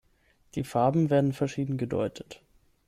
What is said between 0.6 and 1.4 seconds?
Farben werden